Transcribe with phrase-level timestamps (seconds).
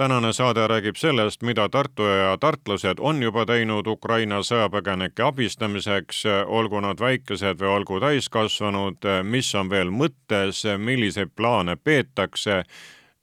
[0.00, 6.80] Tänane saade räägib sellest, mida Tartu ja tartlased on juba teinud Ukraina sõjapõgenike abistamiseks, olgu
[6.80, 12.62] nad väikesed või olgu täiskasvanud, mis on veel mõttes, milliseid plaane peetakse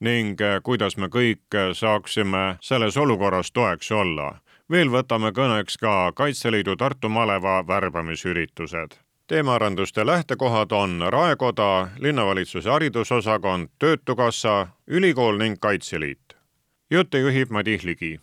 [0.06, 4.36] ning kuidas me kõik saaksime selles olukorras toeks olla.
[4.72, 9.00] veel võtame kõneks ka Kaitseliidu Tartu maleva värbamisüritused.
[9.28, 16.27] Teemaarenduste lähtekohad on Raekoda, linnavalitsuse haridusosakond, Töötukassa, ülikool ning Kaitseliit
[16.92, 18.20] jutte juhib Madis Ligi.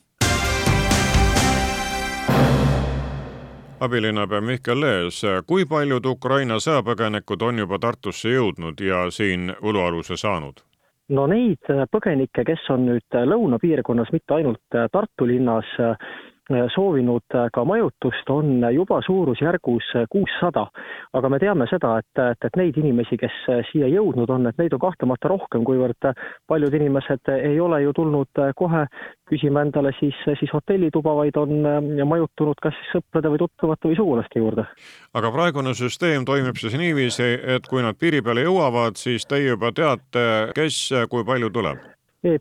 [3.80, 10.62] abilinnapea Mihkel Lees, kui paljud Ukraina sõjapõgenikud on juba Tartusse jõudnud ja siin ulualuse saanud?
[11.08, 15.68] no neid põgenikke, kes on nüüd lõunapiirkonnas, mitte ainult Tartu linnas,
[16.74, 20.66] soovinud ka majutust, on juba suurusjärgus kuussada.
[21.12, 23.36] aga me teame seda, et, et, et neid inimesi, kes
[23.70, 26.10] siia jõudnud on, et neid on kahtlemata rohkem, kuivõrd
[26.48, 28.84] paljud inimesed ei ole ju tulnud kohe
[29.30, 31.64] küsima endale siis, siis hotellituba, vaid on
[32.08, 34.66] majutunud kas sõprade või tuttavate või sugulaste juurde.
[35.14, 39.72] aga praegune süsteem toimib siis niiviisi, et kui nad piiri peale jõuavad, siis teie juba
[39.72, 41.93] teate, kes kui palju tuleb?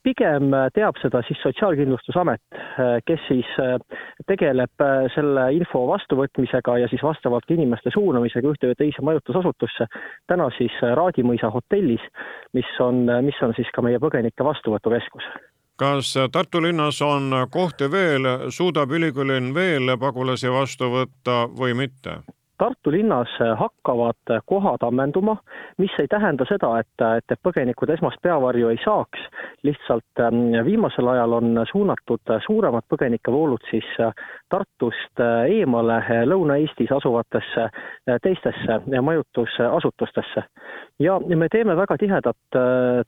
[0.04, 2.42] Pigem teab seda siis Sotsiaalkindlustusamet,
[3.08, 3.76] kes siis äh,
[4.30, 9.88] tegeleb äh, selle info vastuvõtmisega ja siis vastavalt inimeste suunamisega ühte või teise majutusasutusse.
[10.28, 12.04] täna siis äh, Raadimõisa hotellis,
[12.54, 15.28] mis on, mis on siis ka meie põgenike vastuvõtukeskus
[15.84, 22.22] kas Tartu linnas on kohti veel, suudab ülikoolil veel pagulasi vastu võtta või mitte?
[22.64, 23.28] Tartu linnas
[23.60, 25.36] hakkavad kohad ammenduma,
[25.78, 29.26] mis ei tähenda seda, et, et põgenikud esmast peavarju ei saaks,
[29.68, 33.90] lihtsalt ähm, viimasel ajal on suunatud suuremad põgenikevoolud siis
[34.54, 35.20] Tartust
[35.50, 37.68] eemale Lõuna-Eestis asuvatesse
[38.24, 40.44] teistesse majutusasutustesse.
[41.00, 42.60] ja me teeme väga tihedat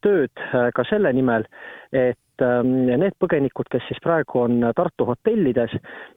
[0.04, 0.46] tööd
[0.76, 1.48] ka selle nimel,
[1.94, 5.72] et Ähm, need põgenikud, kes siis praegu on Tartu hotellides,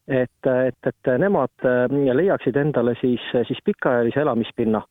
[0.09, 1.87] et, et, et nemad äh,
[2.17, 4.83] leiaksid endale siis, siis pikaajalise elamispinna.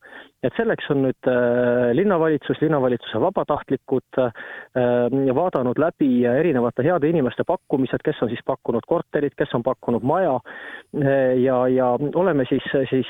[0.45, 4.43] et selleks on nüüd äh, linnavalitsus, linnavalitsuse vabatahtlikud äh,
[5.35, 10.37] vaadanud läbi erinevate heade inimeste pakkumised, kes on siis pakkunud korterit, kes on pakkunud maja
[11.41, 13.09] ja, ja oleme siis, siis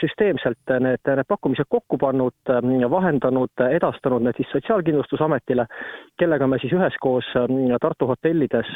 [0.00, 2.52] süsteemselt need, need pakkumised kokku pannud,
[2.90, 5.66] vahendanud, edastanud need siis Sotsiaalkindlustusametile,
[6.20, 7.32] kellega me siis üheskoos
[7.80, 8.70] Tartu hotellides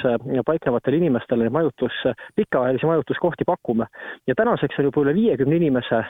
[0.47, 1.93] paiknevatele inimestele majutus,
[2.37, 3.87] pikaajalisi majutuskohti pakume.
[4.27, 6.03] ja tänaseks on juba üle viiekümne inimese,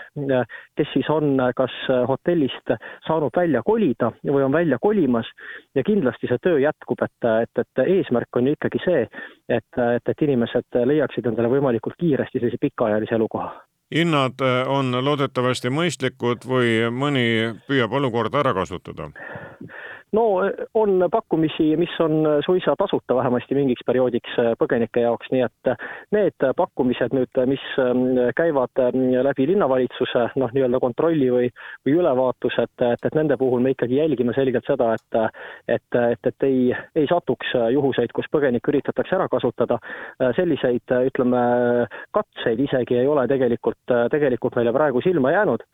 [0.77, 1.75] kes siis on kas
[2.09, 2.75] hotellist
[3.07, 5.27] saanud välja kolida või on välja kolimas
[5.75, 9.03] ja kindlasti see töö jätkub, et, et, et eesmärk on ju ikkagi see,
[9.49, 13.53] et, et, et inimesed leiaksid endale võimalikult kiiresti sellise pikaajalise elukoha
[13.93, 17.27] hinnad on loodetavasti mõistlikud või mõni
[17.69, 19.11] püüab olukorda ära kasutada?
[20.13, 20.25] No
[20.75, 25.87] on pakkumisi, mis on suisa tasuta vähemasti mingiks perioodiks äh, põgenike jaoks, nii et äh,
[26.13, 28.05] need pakkumised nüüd, mis ähm,
[28.37, 28.83] käivad
[29.29, 31.51] läbi linnavalitsuse noh, nii-öelda kontrolli või,
[31.87, 35.21] või ülevaatuse, et, et, et nende puhul me ikkagi jälgime selgelt seda, et
[35.69, 36.61] et, et, et ei,
[36.97, 39.79] ei satuks juhuseid, kus põgenikke üritatakse ära kasutada.
[40.37, 41.43] Selliseid, ütleme,
[42.15, 45.65] katseid isegi ei ole tegelikult, tegelikult meile praegu silma jäänud.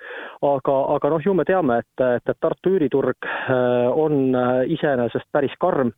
[0.43, 5.29] Aga, aga noh, ju me teame, et, et, et Tartu üüriturg on on äh, iseenesest
[5.33, 5.93] päris karm,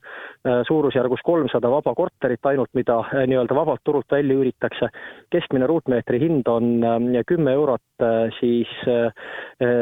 [0.46, 4.88] äh, suurusjärgus kolmsada vaba korterit ainult, mida äh, nii-öelda vabalt turult välja üüritakse.
[5.30, 6.82] keskmine ruutmeetri hind on
[7.26, 8.02] kümme eurot
[8.40, 8.68] siis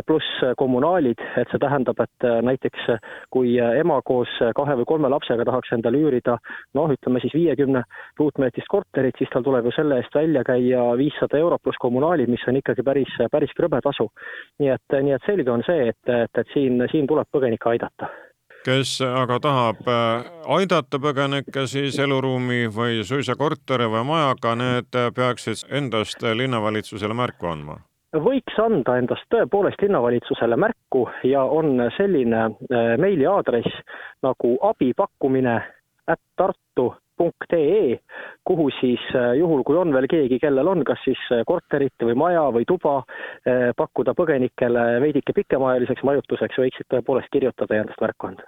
[0.06, 2.88] pluss kommunaalid, et see tähendab, et näiteks
[3.32, 6.36] kui ema koos kahe või kolme lapsega tahaks endale üürida
[6.74, 7.82] noh, ütleme siis viiekümne
[8.18, 12.44] ruutmeetrist korterit, siis tal tuleb ju selle eest välja käia viissada eurot pluss kommunaalid, mis
[12.50, 14.10] on ikkagi päris, päris krõbe tasu.
[14.58, 18.10] Nii et, nii et selge on see, et, et, et siin, siin tuleb põgenikke aidata
[18.66, 25.62] kes aga tahab äh, aidata põgenikke siis eluruumi või suisa korteri või majaga, need peaksid
[25.70, 27.78] endast linnavalitsusele märku andma?
[28.16, 33.82] võiks anda endast tõepoolest linnavalitsusele märku ja on selline äh, meiliaadress
[34.24, 35.58] nagu abipakkumine
[36.08, 37.98] at tartu punkt.ee,
[38.48, 42.46] kuhu siis äh, juhul, kui on veel keegi, kellel on kas siis korterit või maja
[42.54, 43.00] või tuba,
[43.76, 48.46] pakkuda põgenikele veidike pikemaajaliseks majutuseks, võiksid tõepoolest kirjutada ja endast märku anda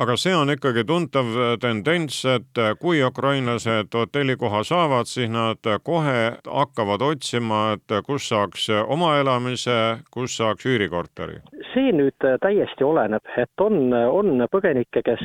[0.00, 1.30] aga see on ikkagi tuntav
[1.60, 9.16] tendents, et kui ukrainlased hotellikoha saavad, siis nad kohe hakkavad otsima, et kus saaks oma
[9.20, 11.40] elamise, kus saaks üürikorteri.
[11.70, 15.22] See nüüd täiesti oleneb, et on, on põgenikke, kes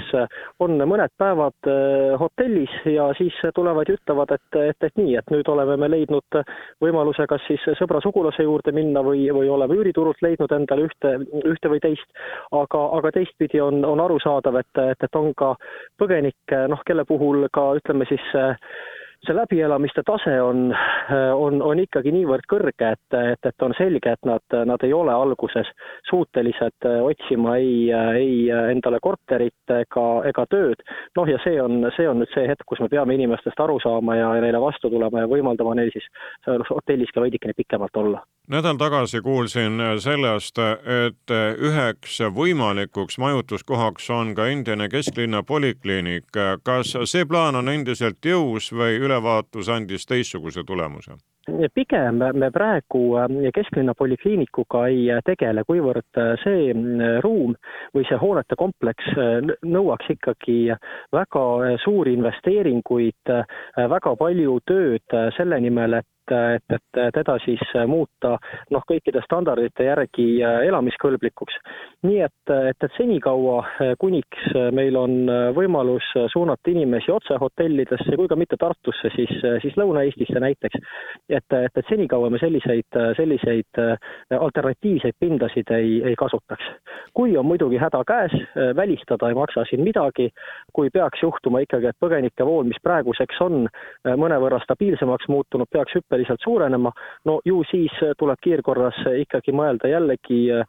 [0.62, 5.31] on mõned päevad äh, hotellis ja siis tulevad ja ütlevad, et, et, et nii, et
[5.33, 6.39] nüüd oleme me leidnud
[6.83, 11.15] võimaluse kas siis sõbra-sugulase juurde minna või, või oleme üüriturult leidnud endale ühte,
[11.45, 12.07] ühte või teist,
[12.56, 14.03] aga, aga teistpidi on, on
[14.35, 15.55] arusaadav, et, et, et on ka
[15.99, 18.25] põgenikke, noh, kelle puhul ka ütleme siis
[19.25, 20.67] see läbielamiste tase on,
[21.33, 25.13] on, on ikkagi niivõrd kõrge, et, et, et on selge, et nad, nad ei ole
[25.15, 25.65] alguses
[26.09, 27.89] suutelised otsima ei,
[28.19, 30.85] ei endale korterit ega, ega tööd.
[31.17, 34.19] noh, ja see on, see on nüüd see hetk, kus me peame inimestest aru saama
[34.19, 36.05] ja, ja neile vastu tulema ja võimaldama neil siis
[36.69, 38.21] hotellis ka veidikene pikemalt olla.
[38.47, 40.62] Nädal tagasi kuulsin sellest,
[41.07, 46.30] et üheks võimalikuks majutuskohaks on ka endine kesklinna polikliinik.
[46.63, 51.15] kas see plaan on endiselt jõus või üle ülevaatus andis teistsuguse tulemuse?
[51.74, 57.53] pigem me praegu äh, kesklinna polikliinikuga ei tegele, kuivõrd äh, see äh, ruum
[57.94, 59.12] või see hoonete kompleks
[59.62, 60.74] nõuaks ikkagi
[61.13, 61.44] väga
[61.83, 63.31] suuri investeeringuid,
[63.94, 68.36] väga palju tööd selle nimel, et et, et, et teda siis muuta
[68.74, 71.57] noh, kõikide standardite järgi elamiskõlblikuks.
[72.06, 73.63] nii et, et, et senikaua,
[74.00, 79.31] kuniks meil on võimalus suunata inimesi otse hotellidesse kui ka mitte Tartusse, siis,
[79.62, 80.80] siis Lõuna-Eestisse näiteks,
[81.30, 83.81] et, et, et senikaua me selliseid, selliseid
[84.39, 86.66] alternatiivseid pindasid ei, ei kasutaks.
[87.13, 88.33] kui on muidugi häda käes,
[88.75, 90.30] välistada ei maksa siin midagi,
[90.74, 93.68] kui peaks juhtuma ikkagi, et põgenike vool, mis praeguseks on
[94.06, 96.91] mõnevõrra stabiilsemaks muutunud, peaks hüppe hüppeliselt suurenema,
[97.25, 100.65] no ju siis tuleb kiirkorras ikkagi mõelda jällegi eh,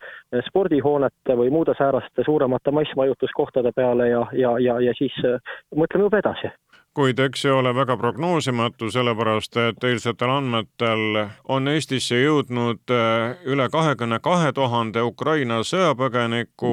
[0.49, 5.39] spordihoonete või muude sääraste suuremate massmajutuskohtade peale ja, ja, ja, ja siis eh,
[5.75, 6.51] mõtleme juba edasi.
[6.97, 13.69] Kuid eks see ole väga prognoosimatu, sellepärast et eilsetel andmetel on Eestisse jõudnud eh, üle
[13.71, 16.73] kahekümne kahe tuhande Ukraina sõjapõgenikku.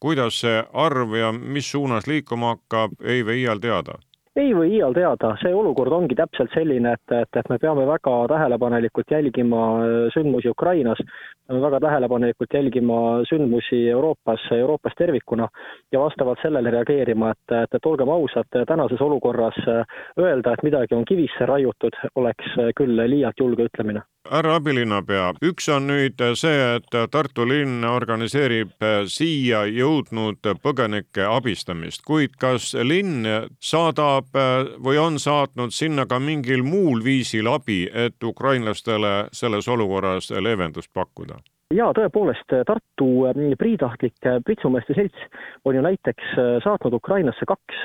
[0.00, 4.00] kuidas see arv ja mis suunas liikuma hakkab, ei või iial teada
[4.36, 8.14] ei või iial teada, see olukord ongi täpselt selline, et, et, et me peame väga
[8.30, 11.02] tähelepanelikult jälgima äh, sündmusi Ukrainas,
[11.48, 13.00] peame väga tähelepanelikult jälgima
[13.30, 15.48] sündmusi Euroopas, Euroopas tervikuna
[15.92, 20.94] ja vastavalt sellele reageerima, et, et, et olgem ausad, tänases olukorras äh, öelda, et midagi
[20.94, 26.58] on kivisse raiutud, oleks äh, küll liialt julge ütlemine härra abilinnapea, üks on nüüd see,
[26.76, 33.24] et Tartu linn organiseerib siia jõudnud põgenike abistamist, kuid kas linn
[33.60, 34.36] saadab
[34.78, 41.40] või on saatnud sinna ka mingil muul viisil abi, et ukrainlastele selles olukorras leevendust pakkuda?
[41.74, 45.26] Jaa, tõepoolest, Tartu äh, priitahtlik äh, pritsumeeste selts
[45.64, 47.84] on ju näiteks äh, saatnud Ukrainasse kaks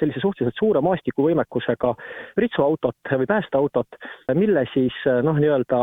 [0.00, 1.92] sellise suhteliselt suure maastikuvõimekusega
[2.36, 3.96] pritsuautot või päästeautot,
[4.36, 4.94] mille siis
[5.24, 5.78] noh, nii-öelda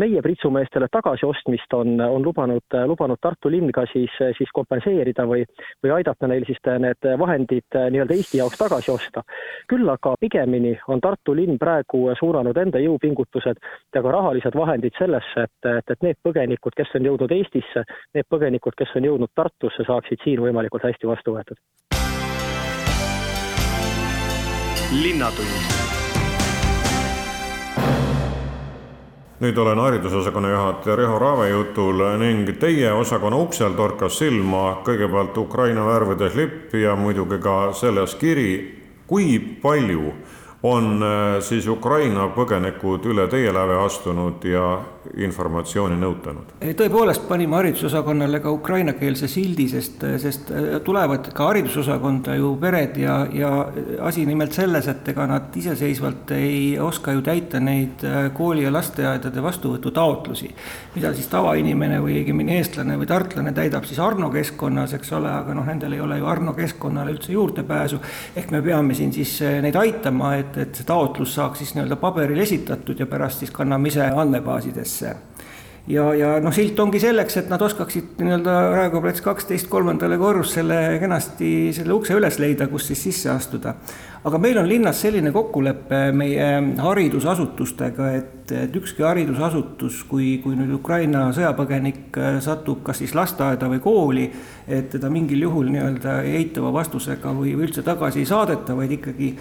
[0.00, 5.44] meie pritsumeestele tagasiostmist on, on lubanud, lubanud Tartu linn ka siis, siis kompenseerida või,
[5.84, 9.22] või aidata neil siis need vahendid nii-öelda Eesti jaoks tagasi osta.
[9.68, 13.60] küll aga pigemini on Tartu linn praegu suunanud enda jõupingutused
[13.94, 17.84] ja ka rahalised vahendid sellesse, et, et, et need põgenikud, põgenikud, kes on jõudnud Eestisse,
[18.14, 21.58] need põgenikud, kes on jõudnud Tartusse, saaksid siin võimalikult hästi vastu võetud.
[24.88, 25.52] linnatund
[29.40, 35.84] nüüd olen haridusosakonna juhataja Riho Raave jutul ning teie osakonna uksel torkas silma kõigepealt Ukraina
[35.84, 40.14] värvides lipp ja muidugi ka selles kiri, kui palju
[40.62, 44.78] on äh, siis Ukraina põgenikud üle teie läve astunud ja
[45.22, 46.56] informatsiooni nõutanud?
[46.78, 53.20] tõepoolest panime haridusosakonnale ka ukrainakeelse sildi, sest, sest äh, tulevad ka haridusosakonda ju pered ja,
[53.32, 53.52] ja
[54.02, 58.74] asi nimelt selles, et ega nad iseseisvalt ei oska ju täita neid äh, kooli ja
[58.74, 60.50] lasteaedade vastuvõtutaotlusi,
[60.96, 65.54] mida siis tavainimene või õigemini eestlane või tartlane täidab siis Arno keskkonnas, eks ole, aga
[65.54, 68.02] noh, nendel ei ole ju Arno keskkonnale üldse juurdepääsu,
[68.34, 71.98] ehk me peame siin siis neid aitama, et et, et see taotlus saaks siis nii-öelda
[72.00, 75.14] paberil esitatud ja pärast siis kanname ise andmebaasidesse.
[75.88, 80.98] ja, ja noh, silt ongi selleks, et nad oskaksid nii-öelda Raekoja plats kaksteist kolmandale korrusele
[81.00, 83.74] kenasti selle ukse üles leida, kus siis sisse astuda.
[84.24, 86.48] aga meil on linnas selline kokkulepe meie
[86.82, 93.80] haridusasutustega, et, et ükski haridusasutus, kui, kui nüüd Ukraina sõjapõgenik satub kas siis lasteaeda või
[93.84, 94.26] kooli,
[94.68, 99.32] et teda mingil juhul nii-öelda eitava vastusega või üldse tagasi ei saadeta, vaid ikkagi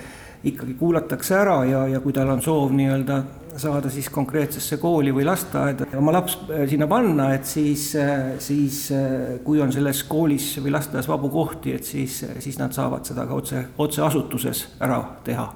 [0.44, 3.22] ikkagi kuulatakse ära ja, ja kui tal on soov nii-öelda
[3.58, 6.38] saada siis konkreetsesse kooli või lasteaeda oma laps
[6.70, 7.90] sinna panna, et siis,
[8.44, 8.82] siis
[9.44, 13.40] kui on selles koolis või lasteaias vabu kohti, et siis, siis nad saavad seda ka
[13.42, 15.48] otse, otse asutuses ära teha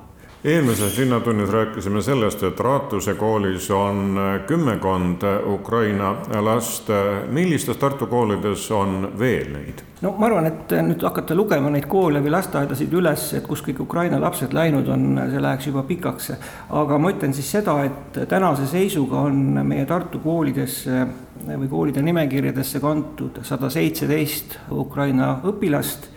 [0.43, 6.89] eelmises Linnatunnis rääkisime sellest, et Raatuse koolis on kümmekond Ukraina last.
[7.29, 9.83] millistes Tartu koolides on veel neid?
[10.01, 13.83] no ma arvan, et nüüd hakata lugema neid koole või lasteaedasid üles, et kus kõik
[13.85, 16.31] Ukraina lapsed läinud on, see läheks juba pikaks.
[16.69, 21.05] aga ma ütlen siis seda, et tänase seisuga on meie Tartu koolidesse
[21.45, 26.09] või koolide nimekirjadesse kantud sada seitseteist Ukraina õpilast.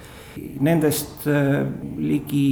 [0.60, 1.28] Nendest
[1.98, 2.48] ligi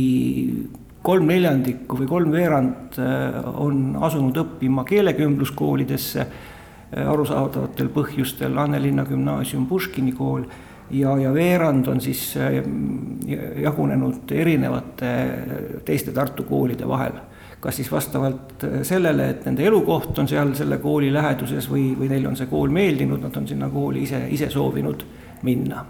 [1.02, 10.14] kolm neljandikku või kolmveerand äh, on asunud õppima keelekümbluskoolidesse äh, arusaadavatel põhjustel, Annelinna gümnaasium, Puškini
[10.14, 10.47] kool,
[10.94, 12.61] ja, ja veerand on siis äh,
[13.64, 15.12] jagunenud erinevate
[15.87, 17.21] teiste Tartu koolide vahel.
[17.62, 22.26] kas siis vastavalt sellele, et nende elukoht on seal selle kooli läheduses või, või neile
[22.26, 25.04] on see kool meeldinud, nad on sinna kooli ise, ise soovinud
[25.47, 25.85] minna.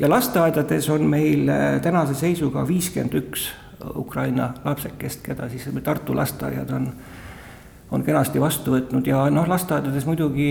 [0.00, 1.50] ja lasteaedades on meil
[1.84, 3.50] tänase seisuga viiskümmend üks
[3.94, 6.92] Ukraina lapsekest, keda siis Tartu lasteaiad on,
[7.90, 10.50] on kenasti vastu võtnud ja noh, lasteaedades muidugi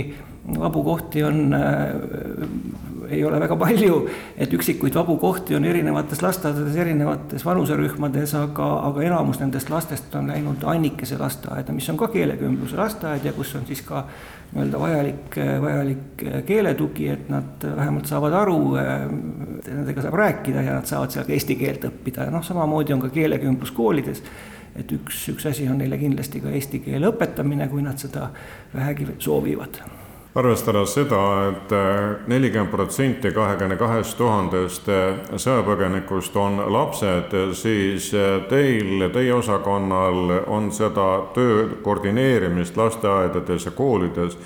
[0.60, 1.94] vabu kohti on äh,,
[3.10, 3.98] ei ole väga palju,
[4.38, 10.32] et üksikuid vabu kohti on erinevates lasteaedades, erinevates vanuserühmades, aga, aga enamus nendest lastest on
[10.32, 14.04] läinud Annikese lasteaeda, mis on ka keelekümbluse lasteaed ja kus on siis ka
[14.54, 21.16] nii-öelda vajalik, vajalik keeletugi, et nad vähemalt saavad aru, nendega saab rääkida ja nad saavad
[21.16, 24.24] seal eesti keelt õppida ja noh, samamoodi on ka keelekümblus koolides.
[24.78, 28.30] Et üks, üks asi on neile kindlasti ka eesti keele õpetamine, kui nad seda
[28.76, 29.82] vähegi soovivad
[30.38, 31.20] arvestades seda
[31.50, 34.90] et, et nelikümmend protsenti kahekümne kahest tuhandest
[35.34, 38.12] sõjapõgenikust on lapsed, siis
[38.50, 44.38] teil, teie osakonnal on seda töö koordineerimist lasteaedades ja koolides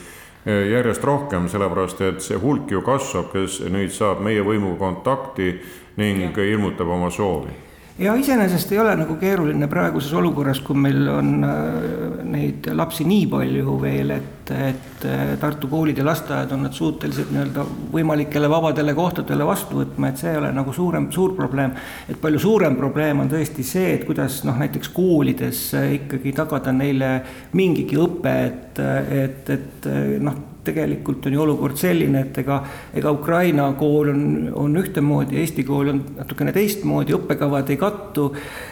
[0.46, 5.54] järjest rohkem, sellepärast et see hulk ju kasvab, kes nüüd saab meie võimuga kontakti
[6.00, 6.48] ning ja.
[6.56, 7.71] ilmutab oma soovi
[8.01, 13.27] ja iseenesest ei ole nagu keeruline praeguses olukorras, kui meil on äh, neid lapsi nii
[13.29, 18.96] palju veel, et, et äh, Tartu koolid ja lasteaiad on nad suutelised nii-öelda võimalikele vabadele
[18.98, 21.75] kohtadele vastu võtma, et see ei ole nagu suurem, suur probleem.
[22.10, 25.65] et palju suurem probleem on tõesti see, et kuidas noh, näiteks koolides
[26.01, 27.12] ikkagi tagada neile
[27.58, 28.81] mingigi õpe, et,
[29.22, 29.91] et, et
[30.22, 32.62] noh tegelikult on ju olukord selline, et ega,
[32.94, 34.25] ega Ukraina kool on,
[34.63, 38.32] on ühtemoodi, Eesti kool on natukene teistmoodi, õppekavad ei kattu.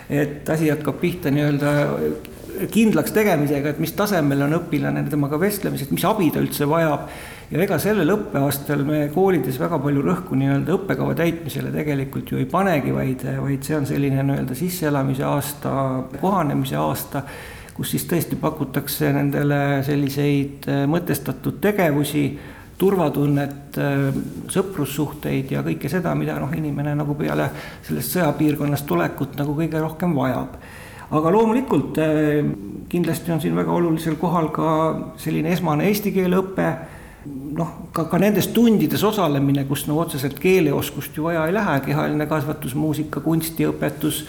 [0.10, 1.74] et asi hakkab pihta nii-öelda
[2.68, 7.08] kindlaks tegemisega, et mis tasemel on õpilane, temaga vestlemised, mis abi ta üldse vajab.
[7.50, 12.46] ja ega sellel õppeaastal me koolides väga palju rõhku nii-öelda õppekava täitmisele tegelikult ju ei
[12.50, 15.72] panegi, vaid, vaid see on selline nii-öelda sisseelamise aasta,
[16.20, 17.24] kohanemise aasta
[17.80, 22.26] kus siis tõesti pakutakse nendele selliseid äh, mõtestatud tegevusi,
[22.80, 24.20] turvatunnet, äh,
[24.52, 27.48] sõprussuhteid ja kõike seda, mida noh, inimene nagu peale
[27.88, 30.60] sellest sõjapiirkonnast tulekut nagu kõige rohkem vajab.
[31.10, 32.44] aga loomulikult äh,
[32.92, 34.70] kindlasti on siin väga olulisel kohal ka
[35.18, 36.68] selline esmane eesti keele õpe
[37.56, 42.28] noh, ka, ka nendes tundides osalemine, kus no otseselt keeleoskust ju vaja ei lähe, kehaline
[42.28, 44.26] kasvatus, muusika, kunstiõpetus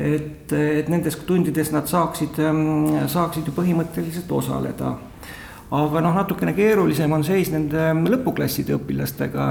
[0.00, 4.94] et, et nendes tundides nad saaksid, ähm, saaksid ju põhimõtteliselt osaleda.
[5.72, 9.46] Aga noh, natukene keerulisem on seis nende lõpuklasside õpilastega,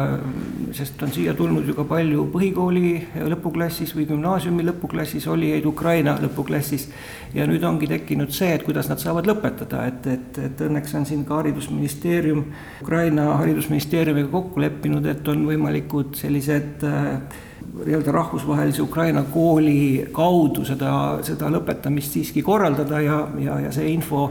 [0.75, 2.91] sest on siia tulnud ju ka palju põhikooli
[3.34, 6.88] lõpuklassis või gümnaasiumi lõpuklassis olijaid Ukraina lõpuklassis.
[7.34, 11.05] ja nüüd ongi tekkinud see, et kuidas nad saavad lõpetada, et, et, et õnneks on
[11.10, 12.46] siin ka haridusministeerium,
[12.82, 17.41] Ukraina haridusministeeriumiga kokku leppinud, et on võimalikud sellised äh,
[17.74, 24.27] nii-öelda rahvusvahelise Ukraina kooli kaudu seda, seda lõpetamist siiski korraldada ja, ja, ja see info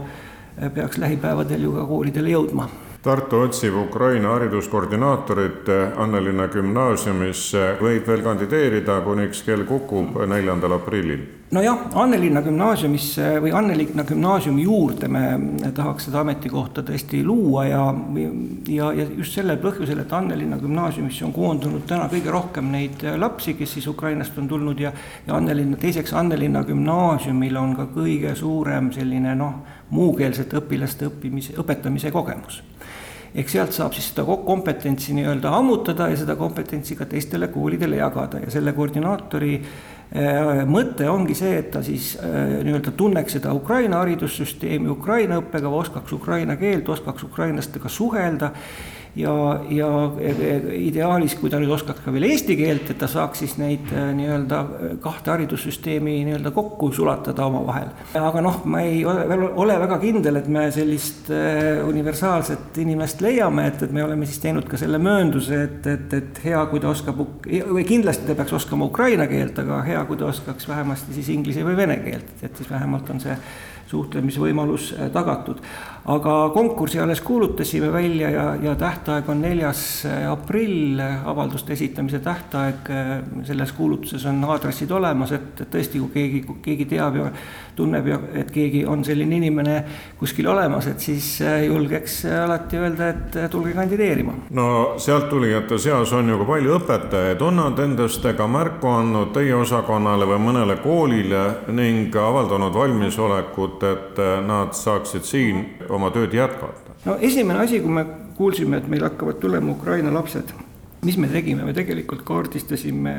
[0.73, 2.69] peaks lähipäevadel ju ka koolidele jõudma
[3.03, 5.67] Tartu otsib Ukraina hariduskoordinaatorit
[5.99, 11.25] Annelinna gümnaasiumisse, võib veel kandideerida, kuniks kell kukub neljandal aprillil.
[11.51, 15.23] nojah, Annelinna gümnaasiumisse või Annelinna gümnaasiumi juurde me
[15.75, 17.83] tahaks seda ametikohta tõesti luua ja,
[18.71, 23.53] ja, ja just sellel põhjusel, et Annelinna gümnaasiumisse on koondunud täna kõige rohkem neid lapsi,
[23.59, 24.95] kes siis Ukrainast on tulnud ja,
[25.27, 29.59] ja Annelinna, teiseks Annelinna gümnaasiumil on ka kõige suurem selline noh,
[29.93, 32.61] muukeelsete õpilaste õppimise, õpetamise kogemus.
[33.33, 38.43] Ehk sealt saab siis seda kompetentsi nii-öelda ammutada ja seda kompetentsi ka teistele koolidele jagada.
[38.43, 44.03] Ja selle koordinaatori äh, mõte ongi see, et ta siis äh, nii-öelda tunneks seda Ukraina
[44.03, 48.53] haridussüsteemi, Ukraina õppekava, oskaks ukraina keelt, oskaks ukrainlastega suhelda
[49.15, 49.33] ja,
[49.69, 49.89] ja
[50.73, 54.09] ideaalis, kui ta nüüd oskaks ka veel eesti keelt, et ta saaks siis neid äh,
[54.17, 54.61] nii-öelda
[55.03, 57.91] kahte haridussüsteemi nii-öelda kokku sulatada omavahel.
[58.17, 59.25] aga noh, ma ei ole,
[59.61, 64.41] ole väga kindel, et me sellist äh, universaalset inimest leiame, et, et me oleme siis
[64.43, 68.57] teinud ka selle möönduse, et, et, et hea, kui ta oskab, või kindlasti ta peaks
[68.61, 72.57] oskama ukraina keelt, aga hea, kui ta oskaks vähemasti siis inglise või vene keelt, et
[72.57, 73.37] siis vähemalt on see
[73.87, 75.59] suhtlemisvõimalus äh, tagatud.
[76.05, 82.89] aga konkursi alles kuulutasime välja ja, ja tähtaeg on neljas äh, aprill, avalduste esitamise tähtaeg.
[82.89, 83.11] Äh,
[83.43, 87.29] selles kuulutuses on aadressid olemas, et, tõesti, kui keegi, keegi teab ja
[87.75, 89.77] tunneb ja et keegi on selline inimene
[90.19, 94.33] kuskil olemas, et siis julgeks alati öelda, et tulge kandideerima.
[94.49, 99.55] no sealttulijate seas on ju ka palju õpetajaid, on nad endast ka märku andnud teie
[99.55, 106.93] osakonnale või mõnele koolile ning avaldanud valmisolekut et nad saaksid siin oma tööd jätkata?
[107.05, 108.05] no esimene asi, kui me
[108.37, 110.53] kuulsime, et meil hakkavad tulema Ukraina lapsed,
[111.03, 113.13] mis me tegime, me tegelikult kaardistasime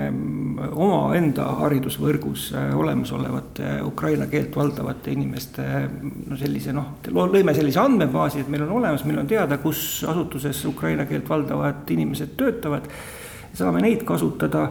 [0.72, 2.46] omaenda haridusvõrgus
[2.78, 5.66] olemasolevate ukraina keelt valdavate inimeste
[6.30, 10.64] no sellise noh, lõime sellise andmebaasi, et meil on olemas, meil on teada, kus asutuses
[10.70, 12.88] ukraina keelt valdavad inimesed töötavad.
[13.54, 14.68] saame neid kasutada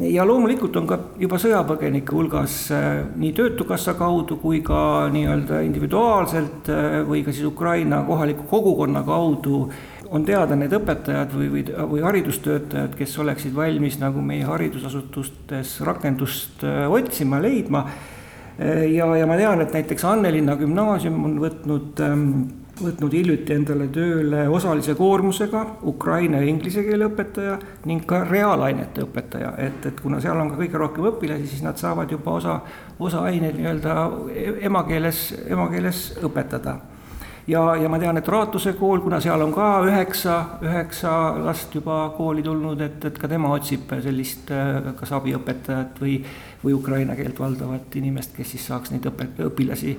[0.00, 6.70] ja loomulikult on ka juba sõjapõgenike hulgas äh, nii Töötukassa kaudu kui ka nii-öelda individuaalselt
[6.72, 9.66] äh, või ka siis Ukraina kohaliku kogukonna kaudu
[10.12, 16.64] on teada need õpetajad või, või, või haridustöötajad, kes oleksid valmis nagu meie haridusasutustes rakendust
[16.68, 17.86] äh, otsima, leidma.
[18.62, 22.26] ja, ja ma tean, et näiteks Annelinna gümnaasium on võtnud ähm,
[22.82, 27.58] võtnud hiljuti endale tööle osalise koormusega ukraina ja inglise keele õpetaja
[27.88, 31.80] ning ka reaalainete õpetaja, et, et kuna seal on ka kõige rohkem õpilasi, siis nad
[31.80, 32.60] saavad juba osa,
[32.98, 33.96] osa aineid nii-öelda
[34.68, 36.76] emakeeles, emakeeles õpetada.
[37.46, 41.12] ja, ja ma tean, et Raatuse kool, kuna seal on ka üheksa, üheksa
[41.44, 44.50] last juba kooli tulnud, et, et ka tema otsib sellist
[45.00, 46.18] kas abiõpetajat või,
[46.64, 49.96] või ukraina keelt valdavat inimest, kes siis saaks neid õpet-, õpilasi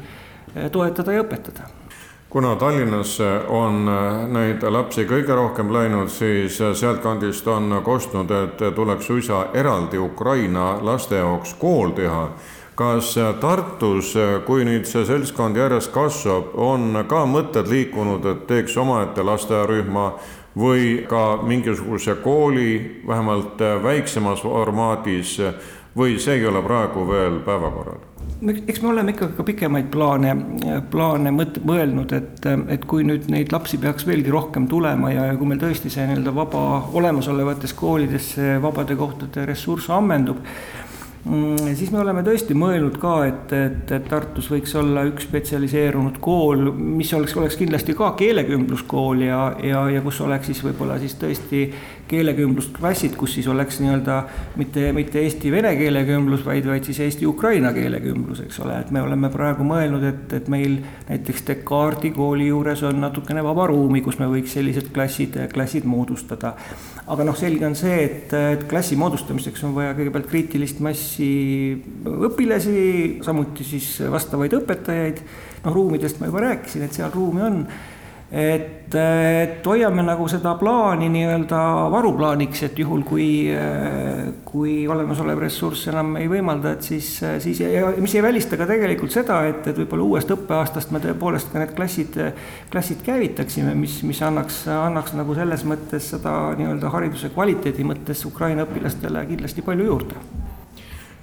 [0.71, 1.71] toetada ja õpetada
[2.33, 8.63] kuna Tallinnasse on äh, neid lapsi kõige rohkem läinud, siis äh, sealtkandist on kostnud, et
[8.75, 12.31] tuleks suisa eraldi Ukraina laste jaoks kool teha.
[12.75, 18.77] kas äh, Tartus, kui nüüd see seltskond järjest kasvab, on ka mõtted liikunud, et teeks
[18.81, 20.07] omaette lasteaiarühma
[20.57, 25.37] või ka mingisuguse kooli, vähemalt väiksemas formaadis,
[25.97, 28.01] või see ei ole praegu veel päevakorral?
[28.43, 30.33] eks me oleme ikkagi ka pikemaid plaane,
[30.91, 35.39] plaane mõt-, mõelnud, et, et kui nüüd neid lapsi peaks veelgi rohkem tulema ja, ja
[35.39, 36.63] kui meil tõesti see nii-öelda vaba,
[36.99, 40.41] olemasolevates koolides see vabade kohtade ressurss ammendub,
[41.23, 46.19] mm, siis me oleme tõesti mõelnud ka, et, et, et Tartus võiks olla üks spetsialiseerunud
[46.23, 51.15] kool, mis oleks, oleks kindlasti ka keelekümbluskool ja, ja, ja kus oleks siis võib-olla siis
[51.21, 51.69] tõesti
[52.13, 54.19] keelekümblusklassid, kus siis oleks nii-öelda
[54.59, 59.65] mitte, mitte eesti-vene keelekümblus, vaid, vaid siis eesti-ukraina keelekümblus, eks ole, et me oleme praegu
[59.67, 64.53] mõelnud, et, et meil näiteks Descartesi kooli juures on natukene vaba ruumi, kus me võiks
[64.57, 66.53] sellised klassid, klassid moodustada.
[67.07, 71.31] aga noh, selge on see, et, et klassi moodustamiseks on vaja kõigepealt kriitilist massi
[72.05, 75.25] õpilasi, samuti siis vastavaid õpetajaid,
[75.65, 77.59] noh ruumidest ma juba rääkisin, et seal ruumi on
[78.33, 81.59] et, et hoiame nagu seda plaani nii-öelda
[81.93, 83.27] varuplaaniks, et juhul, kui,
[84.47, 87.09] kui olemasolev ressurss enam ei võimalda, et siis,
[87.43, 91.53] siis ja mis ei välista ka tegelikult seda, et, et võib-olla uuest õppeaastast me tõepoolest
[91.53, 92.17] ka need klassid,
[92.73, 98.65] klassid käivitaksime, mis, mis annaks, annaks nagu selles mõttes seda nii-öelda hariduse kvaliteedi mõttes Ukraina
[98.65, 100.25] õpilastele kindlasti palju juurde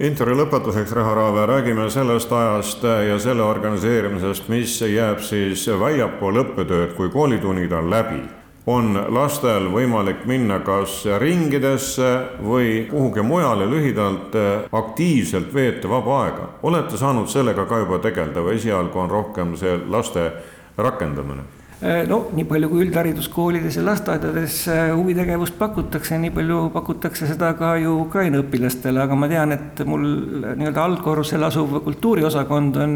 [0.01, 6.95] intervjuu lõpetuseks, Reho Raave, räägime sellest ajast ja selle organiseerimisest, mis jääb siis väljapool õppetööd,
[6.97, 8.21] kui koolitunnid on läbi.
[8.65, 12.09] on lastel võimalik minna kas ringidesse
[12.45, 14.35] või kuhugi mujale lühidalt
[14.71, 16.49] aktiivselt veeta vaba aega.
[16.63, 20.31] olete saanud sellega ka juba tegeleda või esialgu on rohkem see laste
[20.77, 21.60] rakendamine?
[21.81, 27.55] Äh, no nii palju, kui üldhariduskoolides ja lasteaedades äh, huvitegevust pakutakse, nii palju pakutakse seda
[27.57, 30.05] ka ju Ukraina õpilastele, aga ma tean, et mul
[30.59, 32.93] nii-öelda algkorrusel asuv kultuuriosakond on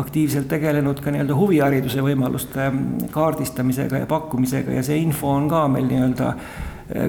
[0.00, 2.70] aktiivselt tegelenud ka nii-öelda huvihariduse võimaluste
[3.12, 6.32] kaardistamisega ja pakkumisega ja see info on ka meil nii-öelda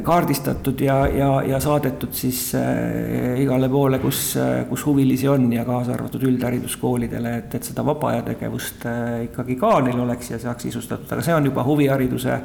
[0.04, 5.65] kaardistatud ja, ja, ja saadetud siis äh, igale poole, kus, äh, kus huvilisi on ja
[5.65, 8.86] kaasa arvatud üldhariduskoolidele, et, et seda vaba aja tegevust
[9.30, 12.38] ikkagi ka neil oleks ja saaks sisustatud, aga see on juba huvihariduse,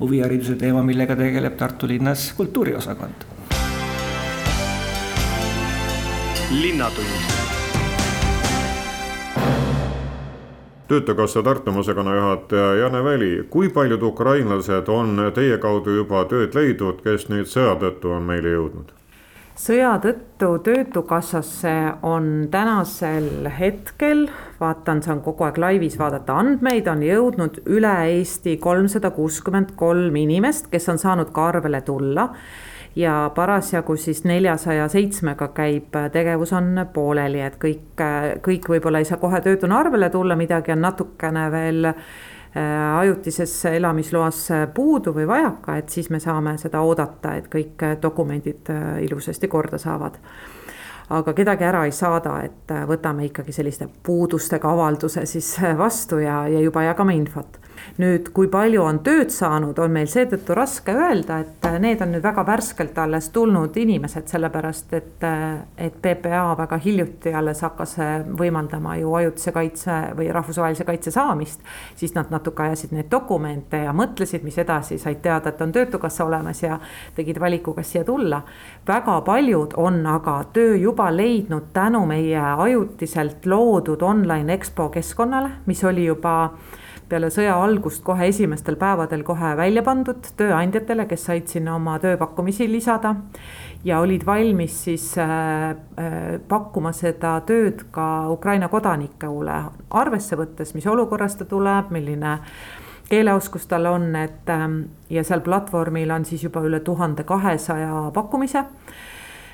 [0.00, 3.32] huvihariduse teema, millega tegeleb Tartu linnas kultuuriosakond.
[6.56, 7.45] linnatund
[10.88, 17.02] töötukassa Tartumaa osakonna juhataja Jane Väli, kui paljud ukrainlased on teie kaudu juba tööd leidnud,
[17.04, 18.92] kes nüüd sõja tõttu on meile jõudnud?
[19.56, 21.72] sõja tõttu Töötukassasse
[22.04, 24.26] on tänasel hetkel,
[24.60, 30.68] vaatan, saan kogu aeg laivis vaadata andmeid, on jõudnud üle Eesti kolmsada kuuskümmend kolm inimest,
[30.68, 32.28] kes on saanud ka arvele tulla
[32.96, 38.00] ja parasjagu siis neljasaja seitsmega käib tegevus on pooleli, et kõik,
[38.44, 42.00] kõik võib-olla ei saa kohe töötuna arvele tulla, midagi on natukene veel äh,
[42.98, 48.86] ajutises elamisloas puudu või vajaka, et siis me saame seda oodata, et kõik dokumendid äh,
[49.04, 50.16] ilusasti korda saavad.
[51.16, 56.46] Aga kedagi ära ei saada, et äh, võtame ikkagi selliste puudustega avalduse siis vastu ja,
[56.48, 57.60] ja juba jagame infot
[58.00, 62.12] nüüd, kui palju on tööd saanud, on meil seetõttu raske öelda, et äh, need on
[62.14, 67.96] nüüd väga värskelt alles tulnud inimesed, sellepärast et, äh, et PPA väga hiljuti alles hakkas
[68.02, 71.60] äh, võimaldama ju ajutise kaitse või rahvusvahelise kaitse saamist.
[71.96, 76.24] siis nad natuke ajasid neid dokumente ja mõtlesid, mis edasi, said teada, et on Töötukassa
[76.24, 76.78] olemas ja
[77.14, 78.42] tegid valiku, kas siia tulla.
[78.86, 85.84] väga paljud on aga töö juba leidnud tänu meie ajutiselt loodud online EXPO keskkonnale, mis
[85.84, 86.36] oli juba
[87.08, 92.68] peale sõja algust kohe esimestel päevadel kohe välja pandud tööandjatele, kes said sinna oma tööpakkumisi
[92.70, 93.14] lisada.
[93.84, 100.86] ja olid valmis siis äh, äh, pakkuma seda tööd ka Ukraina kodanikule, arvesse võttes, mis
[100.86, 102.38] olukorras ta tuleb, milline
[103.08, 108.64] keeleoskus tal on, et ähm, ja seal platvormil on siis juba üle tuhande kahesaja pakkumise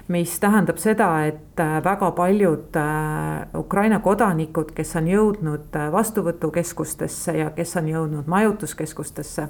[0.08, 7.36] mis tähendab seda, et äh, väga paljud äh, Ukraina kodanikud, kes on jõudnud äh, vastuvõtukeskustesse
[7.38, 9.48] ja kes on jõudnud majutuskeskustesse,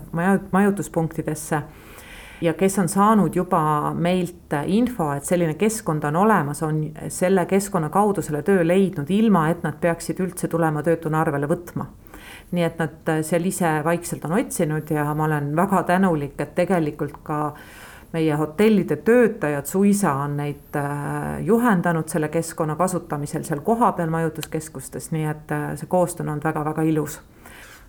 [0.53, 1.63] majutuspunktidesse
[2.43, 7.89] ja kes on saanud juba meilt info, et selline keskkond on olemas, on selle keskkonna
[7.89, 11.87] kaudu selle töö leidnud, ilma et nad peaksid üldse tulema töötuna arvele võtma.
[12.53, 17.23] Nii et nad seal ise vaikselt on otsinud ja ma olen väga tänulik, et tegelikult
[17.25, 17.82] ka äh,
[18.13, 25.29] meie hotellide töötajad suisa on neid äh, juhendanud selle keskkonna kasutamisel seal kohapeal majutuskeskustes, nii
[25.31, 27.21] et äh, see koostöö on olnud väga-väga ilus.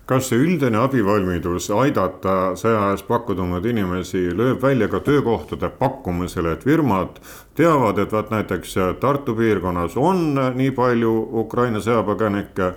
[0.04, 6.52] Kas see üldine abivalmidus aidata sõja eest pakku tulnud inimesi lööb välja ka töökohtade pakkumisele,
[6.52, 7.20] et firmad
[7.56, 12.74] teavad, et vaat näiteks Tartu piirkonnas on nii palju Ukraina sõjapõgenikke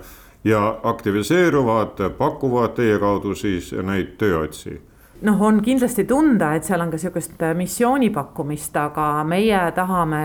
[0.48, 4.80] ja aktiviseeruvad, pakuvad teie kaudu siis neid tööotsi
[5.22, 10.22] noh, on kindlasti tunda, et seal on ka sihukest äh, missiooni pakkumist, aga meie tahame,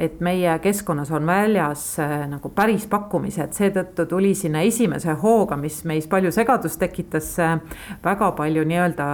[0.00, 5.82] et meie keskkonnas on väljas äh, nagu päris pakkumised, seetõttu tuli sinna esimese hooga, mis
[5.88, 7.58] meis palju segadust tekitas, äh,
[8.04, 9.08] väga palju nii-öelda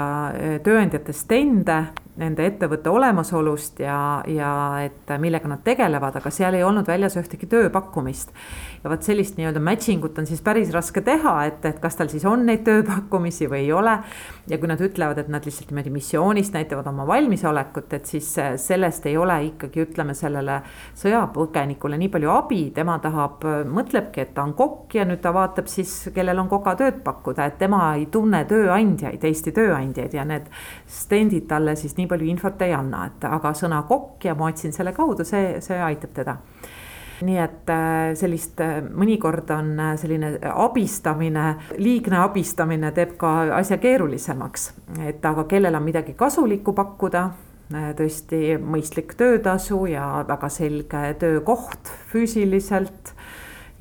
[0.65, 1.83] tööandjate stende
[2.19, 4.51] nende ettevõtte olemasolust ja, ja
[4.85, 8.33] et millega nad tegelevad, aga seal ei olnud väljas ühtegi tööpakkumist.
[8.83, 12.11] ja vot sellist nii-öelda matching ut on siis päris raske teha, et, et kas tal
[12.11, 13.99] siis on neid tööpakkumisi või ei ole.
[14.51, 19.07] ja kui nad ütlevad, et nad lihtsalt niimoodi missioonist näitavad oma valmisolekut, et siis sellest
[19.07, 20.61] ei ole ikkagi, ütleme sellele
[20.99, 25.71] sõjapõgenikule nii palju abi, tema tahab, mõtlebki, et ta on kokk ja nüüd ta vaatab
[25.71, 30.49] siis, kellel on kokatööd pakkuda, et tema ei tunne tööandjaid, Eesti tööandjaid ja need
[30.89, 34.49] stendid talle siis nii nii palju infot ei anna, et aga sõna kokk ja ma
[34.49, 36.39] otsin selle kaudu, see, see aitab teda.
[37.19, 43.81] Nii et äh, sellist äh, mõnikord on äh, selline abistamine, liigne abistamine teeb ka asja
[43.83, 44.71] keerulisemaks,
[45.03, 47.29] et aga kellel on midagi kasulikku pakkuda,
[47.69, 53.13] tõesti mõistlik töötasu ja väga selge töökoht füüsiliselt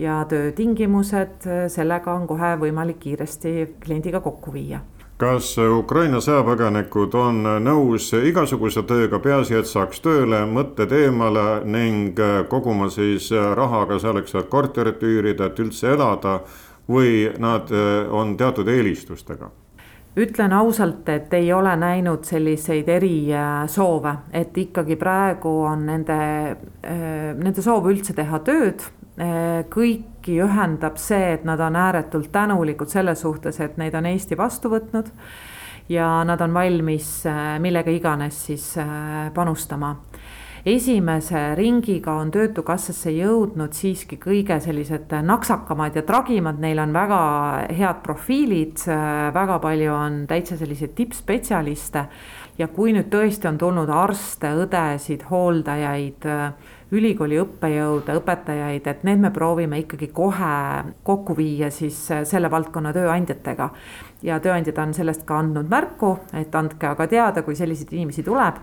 [0.01, 3.53] ja töötingimused, sellega on kohe võimalik kiiresti
[3.85, 4.81] kliendiga kokku viia
[5.17, 12.91] kas Ukraina sõjapõgenikud on nõus igasuguse tööga, peaasi, et saaks tööle, mõtted eemale ning koguma
[12.93, 16.39] siis raha ka selleks, et korterit üürida, et üldse elada
[16.87, 17.73] või nad
[18.13, 19.49] on teatud eelistustega?
[20.17, 26.17] Ütlen ausalt, et ei ole näinud selliseid erisoove, et ikkagi praegu on nende,
[27.37, 28.81] nende soov üldse teha tööd
[29.17, 34.37] Äh, kõiki ühendab see, et nad on ääretult tänulikud selle suhtes, et neid on Eesti
[34.37, 35.09] vastu võtnud.
[35.89, 39.95] ja nad on valmis äh, millega iganes siis äh, panustama
[40.65, 47.19] esimese ringiga on Töötukassasse jõudnud siiski kõige sellised naksakamad ja tragimad, neil on väga
[47.77, 48.85] head profiilid,
[49.33, 52.05] väga palju on täitsa selliseid tippspetsialiste.
[52.57, 56.25] ja kui nüüd tõesti on tulnud arste, õdesid, hooldajaid
[56.91, 60.51] ülikooli õppejõude, õpetajaid, et need me proovime ikkagi kohe
[61.03, 61.97] kokku viia siis
[62.29, 63.69] selle valdkonna tööandjatega.
[64.23, 68.55] ja tööandjad on sellest ka andnud märku, et andke aga teada, kui selliseid inimesi tuleb.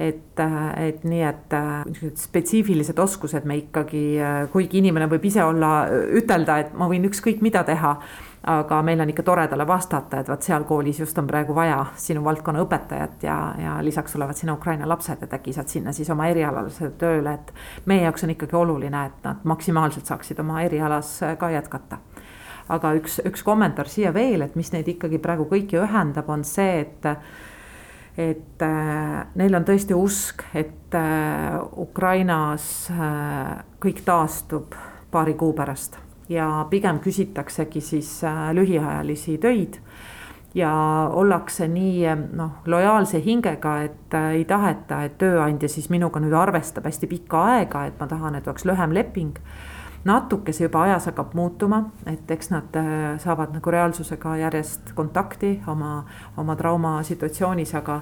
[0.00, 0.40] Et,
[0.80, 1.54] et nii, et
[1.90, 4.04] niisugused spetsiifilised oskused me ikkagi,
[4.52, 5.84] kuigi inimene võib ise olla,
[6.16, 7.98] ütelda, et ma võin ükskõik mida teha
[8.42, 11.82] aga meil on ikka tore talle vastata, et vot seal koolis just on praegu vaja
[12.00, 16.08] sinu valdkonna õpetajat ja, ja lisaks tulevad sinna Ukraina lapsed, et äkki saad sinna siis
[16.10, 17.52] oma erialasele tööle, et
[17.90, 22.00] meie jaoks on ikkagi oluline, et nad maksimaalselt saaksid oma erialas ka jätkata.
[22.70, 26.84] Aga üks, üks kommentaar siia veel, et mis neid ikkagi praegu kõiki ühendab, on see,
[26.86, 27.08] et
[28.20, 34.76] et äh, neil on tõesti usk, et äh, Ukrainas äh, kõik taastub
[35.10, 35.98] paari kuu pärast
[36.30, 38.10] ja pigem küsitaksegi siis
[38.54, 39.80] lühiajalisi töid
[40.54, 40.70] ja
[41.10, 47.10] ollakse nii noh, lojaalse hingega, et ei taheta, et tööandja siis minuga nüüd arvestab hästi
[47.10, 49.38] pikka aega, et ma tahan, et oleks lühem leping.
[50.04, 55.58] Natuke see juba ajas hakkab muutuma, et eks nad äh, saavad nagu reaalsusega järjest kontakti
[55.68, 56.04] oma,
[56.36, 58.00] oma traumasituatsioonis, aga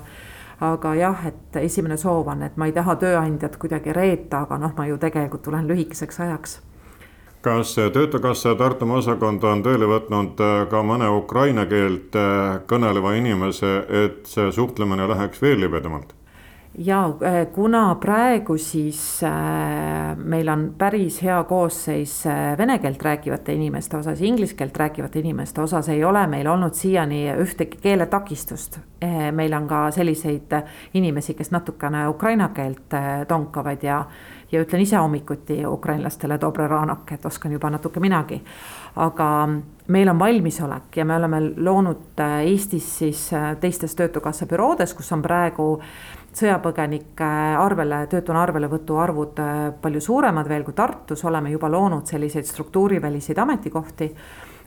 [0.60, 4.72] aga jah, et esimene soov on, et ma ei taha tööandjat kuidagi reeta, aga noh,
[4.76, 6.58] ma ju tegelikult tulen lühikeseks ajaks
[7.42, 13.74] kas Töötukassa Tartumaa osakond on tööle võtnud äh, ka mõne ukraina keelt äh, kõneleva inimese,
[13.88, 16.17] et see suhtlemine läheks veel libedamalt?
[16.78, 19.20] Ja äh, kuna praegu siis
[20.16, 22.24] meil on päris hea koosseis
[22.58, 27.26] vene keelt rääkivate inimeste osas, inglise keelt rääkivate inimeste osas ei ole meil olnud siiani
[27.34, 28.78] ühtegi keeletakistust.
[29.32, 30.54] meil on ka selliseid
[30.94, 32.94] inimesi, kes natukene ukraina keelt
[33.28, 34.04] tonkavad ja
[34.52, 38.42] ja ütlen ise hommikuti ukrainlastele dobre ranak, et oskan juba natuke minagi.
[38.96, 39.48] aga
[39.88, 45.12] meil on valmisolek ja me oleme loonud äh, Eestis siis äh, teistes Töötukassa büroodes, kus
[45.12, 45.80] on praegu
[46.34, 52.46] sõjapõgenike arvele, töötuna arvelevõtu arvud äh, palju suuremad veel kui Tartus, oleme juba loonud selliseid
[52.46, 54.14] struktuuriväliseid ametikohti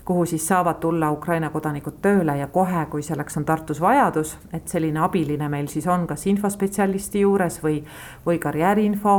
[0.05, 4.67] kuhu siis saavad tulla Ukraina kodanikud tööle ja kohe, kui selleks on Tartus vajadus, et
[4.67, 7.83] selline abiline meil siis on kas infospetsialisti juures või,
[8.25, 9.17] või karjääriinfo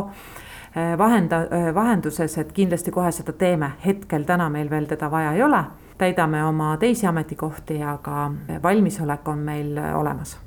[0.77, 5.33] Äh, vahenda, äh, vahenduses, et kindlasti kohe seda teeme, hetkel täna meil veel teda vaja
[5.33, 5.65] ei ole.
[5.99, 10.39] täidame oma teisi ametikohti, aga valmisolek on meil olemas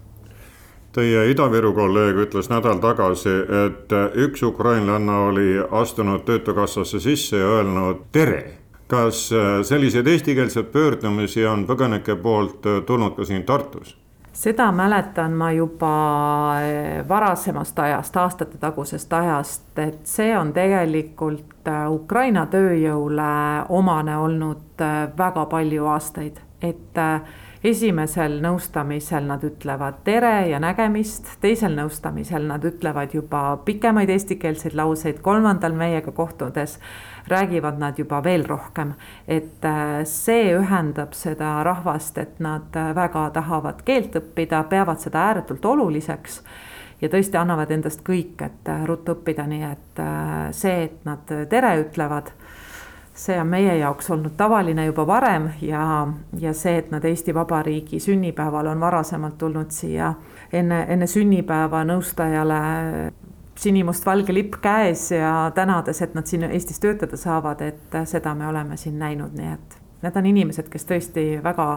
[0.96, 3.34] Teie Ida-Viru kolleeg ütles nädal tagasi,
[3.66, 8.46] et üks ukrainlanna oli astunud Töötukassasse sisse ja öelnud tere.
[8.88, 9.32] kas
[9.64, 13.96] selliseid eestikeelseid pöördumisi on põgenike poolt tulnud ka siin Tartus?
[14.36, 15.92] seda mäletan ma juba
[16.62, 23.32] eh, varasemast ajast, aastatetagusest ajast, et see on tegelikult Ukraina tööjõule
[23.70, 24.84] omane olnud
[25.18, 27.00] väga palju aastaid, et
[27.66, 35.22] esimesel nõustamisel nad ütlevad tere ja nägemist, teisel nõustamisel nad ütlevad juba pikemaid eestikeelseid lauseid,
[35.26, 36.78] kolmandal meiega kohtudes
[37.32, 38.94] räägivad nad juba veel rohkem.
[39.28, 45.26] et äh, see ühendab seda rahvast, et nad äh, väga tahavad keelt õppida, peavad seda
[45.30, 46.42] ääretult oluliseks
[47.02, 50.04] ja tõesti annavad endast kõik, et äh, ruttu õppida, nii et
[50.52, 52.32] see, et nad tere ütlevad
[53.16, 56.08] see on meie jaoks olnud tavaline juba varem ja,
[56.40, 60.14] ja see, et nad Eesti Vabariigi sünnipäeval on varasemalt tulnud siia
[60.54, 62.60] enne, enne sünnipäeva nõustajale
[63.56, 68.78] sinimustvalge lipp käes ja tänades, et nad siin Eestis töötada saavad, et seda me oleme
[68.78, 71.70] siin näinud, nii et need on inimesed, kes tõesti väga,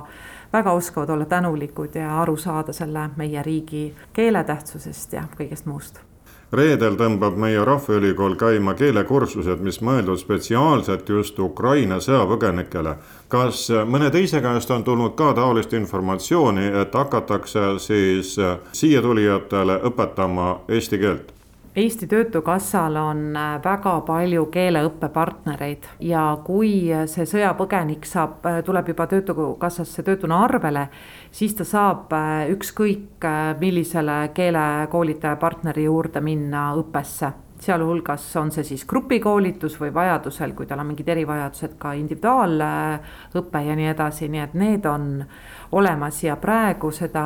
[0.52, 6.07] väga oskavad olla tänulikud ja aru saada selle meie riigi keele tähtsusest ja kõigest muust
[6.52, 12.96] reedel tõmbab meie Rahvaülikool käima keelekursused, mis mõeldud spetsiaalselt just Ukraina sõjapõgenikele.
[13.28, 18.36] kas mõne teise käest on tulnud ka taolist informatsiooni, et hakatakse siis
[18.72, 21.37] siia tulijatele õpetama eesti keelt?
[21.76, 26.70] Eesti Töötukassal on äh, väga palju keeleõppepartnereid ja kui
[27.06, 30.86] see sõjapõgenik saab, äh, tuleb juba Töötukassasse töötuna arvele,
[31.30, 33.28] siis ta saab äh, ükskõik
[33.60, 40.82] millisele keelekoolitaja partneri juurde minna õppesse sealhulgas on see siis grupikoolitus või vajadusel, kui tal
[40.82, 45.24] on mingid erivajadused, ka individuaalõpe ja nii edasi, nii et need on
[45.72, 47.24] olemas ja praegu seda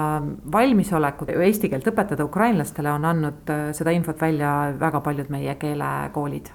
[0.53, 6.53] valmisolekut eesti keelt õpetada ukrainlastele on andnud äh, seda infot välja väga paljud meie keelekoolid.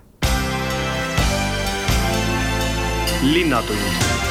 [3.27, 4.26] linnatund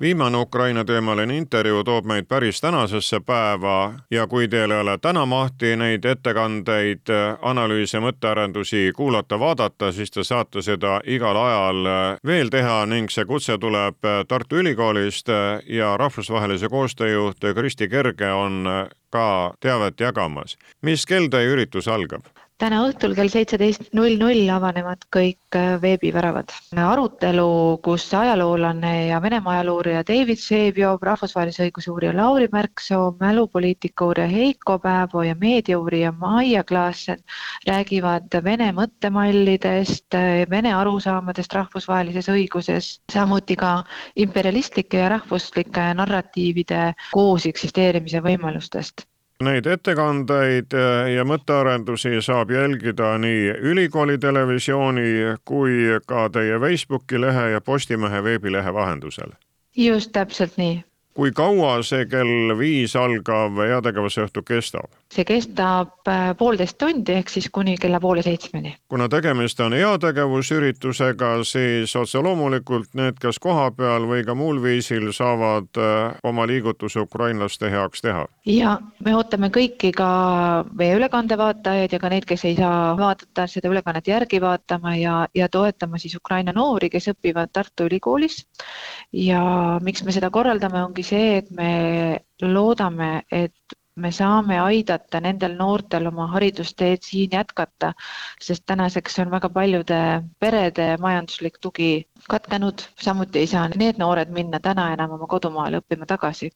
[0.00, 5.26] viimane Ukraina teemaline intervjuu toob meid päris tänasesse päeva ja kui teil ei ole täna
[5.26, 11.90] mahti neid ettekandeid, analüüse, mõttearendusi kuulata-vaadata, siis te saate seda igal ajal
[12.26, 15.28] veel teha ning see kutse tuleb Tartu Ülikoolist
[15.66, 18.68] ja rahvusvahelise koostöö juht Kristi Kerge on
[19.10, 20.56] ka teavet jagamas.
[20.82, 22.24] mis kell teie üritus algab?
[22.60, 26.52] Täna õhtul kell seitseteist null null avanevad kõik äh, veebiväravad.
[26.76, 34.28] arutelu, kus ajaloolane ja Venemaa ajaloourija David Vseviov, rahvusvahelise õiguse uurija Lauri Märksoo, mälupoliitika uurija
[34.28, 37.22] Heiko Pääbo ja meediauurija Maia Klaassen
[37.66, 40.18] räägivad Vene mõttemallidest,
[40.50, 43.78] Vene arusaamadest rahvusvahelises õiguses, samuti ka
[44.16, 49.09] imperialistlike ja rahvuslike narratiivide koos eksisteerimise võimalustest
[49.40, 57.50] Neid ettekandeid äh, ja mõttearendusi saab jälgida nii ülikooli televisiooni kui ka teie Facebooki lehe
[57.54, 59.32] ja Postimehe veebilehe vahendusel.
[59.76, 64.88] just täpselt nii kui kaua see kell viis algav heategevusõhtu kestab?
[65.10, 68.76] See kestab äh, poolteist tundi ehk siis kuni kella poole seitsmeni.
[68.88, 75.80] kuna tegemist on heategevusüritusega, siis otse loomulikult need, kes kohapeal või ka muul viisil saavad
[75.82, 78.26] äh, oma liigutusi ukrainlaste heaks teha.
[78.46, 80.10] ja me ootame kõiki ka
[80.78, 85.16] meie ülekande vaatajaid ja ka neid, kes ei saa vaadata seda ülekannet järgi vaatama ja,
[85.34, 88.44] ja toetama siis Ukraina noori, kes õpivad Tartu Ülikoolis.
[89.12, 89.42] ja
[89.82, 91.70] miks me seda korraldame, ongi see, et me
[92.42, 97.92] loodame, et me saame aidata nendel noortel oma haridusteed siin jätkata,
[98.40, 99.98] sest tänaseks on väga paljude
[100.40, 106.06] perede majanduslik tugi katkenud, samuti ei saa need noored minna täna enam oma kodumaale õppima
[106.06, 106.50] tagasi,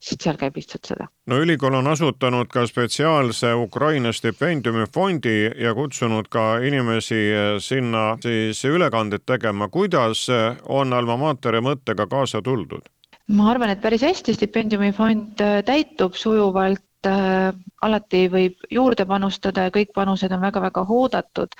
[0.00, 1.08] sest seal käib lihtsalt sõda.
[1.26, 7.22] no ülikool on asutanud ka spetsiaalse Ukraina stipendiumifondi ja kutsunud ka inimesi
[7.58, 9.68] sinna siis ülekandeid tegema.
[9.68, 10.26] kuidas
[10.68, 12.84] on Alma Materi mõttega kaasa tuldud?
[13.32, 19.74] Ma arvan, et päris hästi stipendiumifond äh, täitub sujuvalt, äh, alati võib juurde panustada ja
[19.74, 21.56] kõik panused on väga-väga oodatud.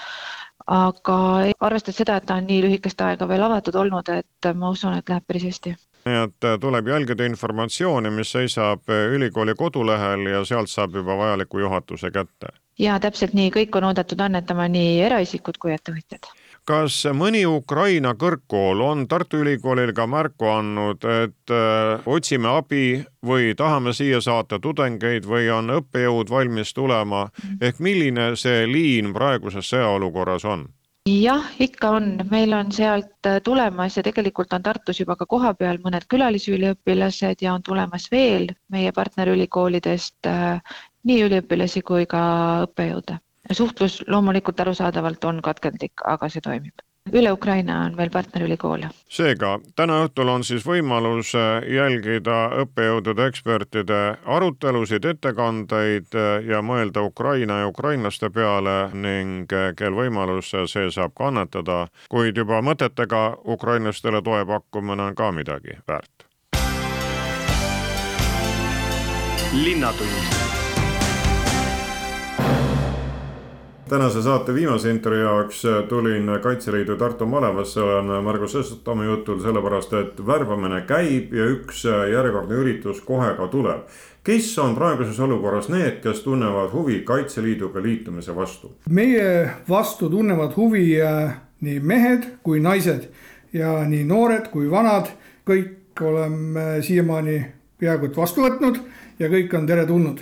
[0.67, 1.15] aga
[1.61, 5.09] arvestades seda, et ta on nii lühikest aega veel avatud olnud, et ma usun, et
[5.09, 5.75] läheb päris hästi
[6.05, 11.59] nii et äh, tuleb jälgida informatsiooni, mis seisab ülikooli kodulehel ja sealt saab juba vajaliku
[11.59, 12.53] juhatuse kätte.
[12.79, 16.33] ja täpselt nii, kõik on oodatud annetama, nii eraisikud kui ettevõtjad
[16.69, 22.87] kas mõni Ukraina kõrgkool on Tartu Ülikoolil ka märku andnud, et äh, otsime abi
[23.25, 27.27] või tahame siia saata tudengeid või on õppejõud valmis tulema,
[27.61, 30.67] ehk milline see liin praeguses sõjaolukorras on?
[31.05, 35.83] jah, ikka on, meil on sealt äh, tulemas ja tegelikult on Tartus juba ka kohapeal
[35.85, 42.25] mõned külalisüliõpilased ja on tulemas veel meie partnerülikoolidest äh, nii üliõpilasi kui ka
[42.65, 43.21] õppejõude
[43.53, 48.89] suhtlus loomulikult arusaadavalt on katkendlik, aga see toimib üle Ukraina on veel partnerülikoole.
[49.09, 57.05] seega täna õhtul on siis võimalus äh, jälgida õppejõudude ekspertide arutelusid, ettekandeid äh, ja mõelda
[57.05, 64.23] Ukraina ja ukrainlaste peale ning äh, kel võimalus, see saab kannatada, kuid juba mõtetega ukrainlastele
[64.23, 66.11] toe pakkumine on ka midagi väärt.
[69.55, 70.64] linnatund
[73.89, 80.27] tänase saate viimase intervjuu jaoks tulin Kaitseliidu Tartu malevasse, olen Margus Õssotamme jutul sellepärast, et
[80.27, 83.87] värbamine käib ja üks järjekordne üritus kohe ka tuleb.
[84.25, 88.73] kes on praeguses olukorras need, kes tunnevad huvi Kaitseliiduga liitumise vastu?
[88.89, 93.09] meie vastu tunnevad huvi äh, nii mehed kui naised
[93.53, 95.13] ja nii noored kui vanad,
[95.47, 97.45] kõik oleme siiamaani
[97.79, 98.81] peaaegu et vastu võtnud
[99.19, 100.21] ja kõik on teretulnud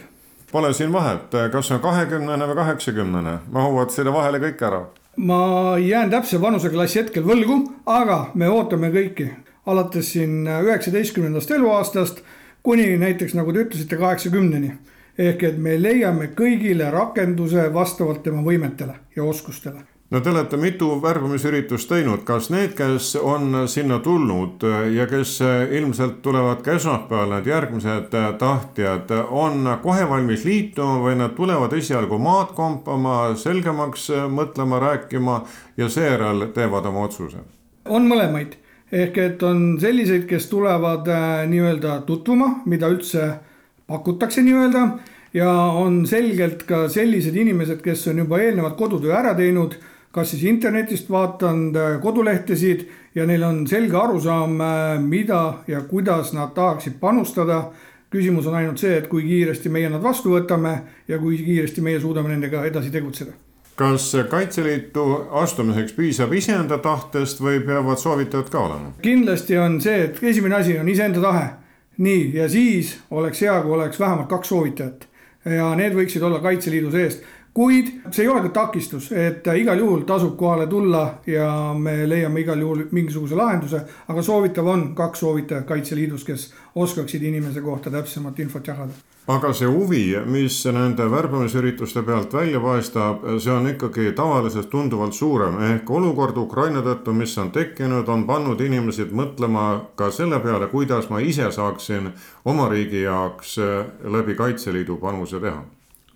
[0.52, 4.82] Pole siin vahet, kas on kahekümnene või kaheksakümnene, mahuvad selle vahele kõik ära.
[5.16, 9.30] ma jään täpse vanuseklassi hetkel võlgu, aga me ootame kõiki
[9.66, 12.22] alates siin üheksateistkümnendast eluaastast
[12.62, 14.72] kuni näiteks nagu te ütlesite, kaheksakümneni.
[15.18, 20.90] ehk et me leiame kõigile rakenduse vastavalt tema võimetele ja oskustele no te olete mitu
[21.03, 25.38] värbamisüritust teinud, kas need, kes on sinna tulnud ja kes
[25.79, 32.18] ilmselt tulevad ka esmaspäeval, need järgmised tahtjad, on kohe valmis liituma või nad tulevad esialgu
[32.20, 35.38] maad kompama, selgemaks mõtlema, rääkima
[35.81, 37.40] ja seejärel teevad oma otsuse?
[37.88, 38.53] on mõlemaid,
[38.92, 43.31] ehk et on selliseid, kes tulevad äh, nii-öelda tutvuma, mida üldse
[43.90, 44.85] pakutakse nii-öelda
[45.35, 49.81] ja on selgelt ka sellised inimesed, kes on juba eelnevalt kodutöö ära teinud
[50.12, 56.33] kas siis internetist vaadanud äh, kodulehtesid ja neil on selge arusaam, äh, mida ja kuidas
[56.33, 57.64] nad tahaksid panustada.
[58.12, 60.72] küsimus on ainult see, et kui kiiresti meie nad vastu võtame
[61.09, 63.33] ja kui kiiresti meie suudame nendega edasi tegutseda
[63.77, 68.92] kas Kaitseliitu astumiseks piisab iseenda tahtest või peavad soovitajad ka olema?
[69.03, 71.46] kindlasti on see, et esimene asi on iseenda tahe.
[71.96, 75.09] nii, ja siis oleks hea, kui oleks vähemalt kaks soovitajat
[75.44, 80.06] ja need võiksid olla Kaitseliidu seest kuid see ei ole ka takistus, et igal juhul
[80.08, 85.66] tasub kohale tulla ja me leiame igal juhul mingisuguse lahenduse, aga soovitav on kaks soovitajat
[85.68, 88.96] Kaitseliidus, kes oskaksid inimese kohta täpsemat infot jagada.
[89.30, 95.60] Aga see huvi, mis nende värbamisürituste pealt välja paistab, see on ikkagi tavalisest tunduvalt suurem,
[95.68, 101.07] ehk olukord Ukraina tõttu, mis on tekkinud, on pannud inimesi mõtlema ka selle peale, kuidas
[101.12, 102.11] ma ise saaksin
[102.44, 103.55] oma riigi jaoks
[104.16, 105.62] läbi Kaitseliidu panuse teha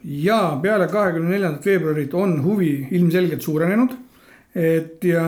[0.06, 3.90] ja peale kahekümne neljandat veebruarit on huvi ilmselgelt suurenenud.
[4.54, 5.26] et ja,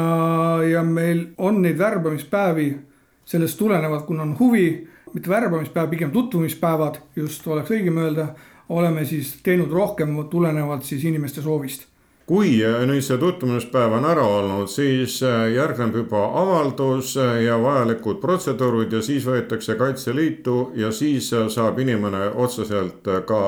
[0.71, 2.79] ja meil on neid värbamispäevi
[3.25, 8.29] sellest tulenevalt, kuna on huvi, mitte värbamispäev, pigem tutvumispäevad, just oleks õigem öelda,
[8.69, 11.85] oleme siis teinud rohkem tulenevalt siis inimeste soovist
[12.29, 18.21] kui nüüd see tutvumispäev on ära olnud, siis äh, järgneb juba avaldus äh, ja vajalikud
[18.21, 23.41] protseduurid ja siis võetakse Kaitseliitu ja siis äh, saab inimene otseselt ka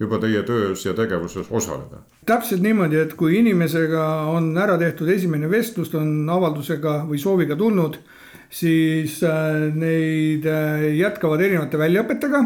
[0.00, 2.04] juba teie töös ja tegevuses osaleda.
[2.26, 7.98] täpselt niimoodi, et kui inimesega on ära tehtud esimene vestlus, on avaldusega või sooviga tulnud,
[8.50, 9.18] siis
[9.74, 10.46] neid
[10.96, 12.44] jätkavad erinevate väljaõpetega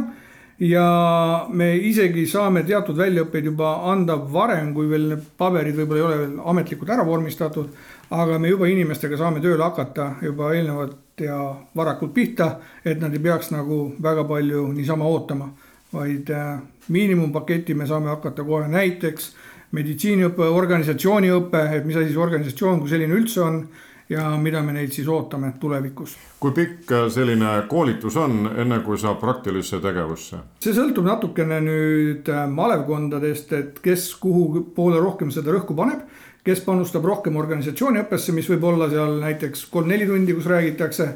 [0.59, 6.07] ja me isegi saame teatud väljaõppeid juba anda varem, kui veel need paberid võib-olla ei
[6.07, 7.69] ole veel ametlikult ära vormistatud.
[8.11, 11.39] aga me juba inimestega saame tööle hakata juba eelnevalt ja
[11.75, 15.49] varakult pihta, et nad ei peaks nagu väga palju niisama ootama.
[15.93, 19.35] vaid äh, miinimumpaketi me saame hakata kohe näiteks
[19.73, 23.69] meditsiiniõpe, organisatsiooniõpe, et mis asi see organisatsioon kui selline üldse on
[24.09, 26.17] ja mida me neilt siis ootame tulevikus.
[26.41, 30.43] kui pikk selline koolitus on, enne kui saab praktilisse tegevusse?
[30.61, 36.05] see sõltub natukene nüüd äh, malevkondadest, et kes kuhu poole rohkem seda rõhku paneb.
[36.45, 41.09] kes panustab rohkem organisatsiooniõppesse, mis võib olla seal näiteks kolm-neli tundi, kus räägitakse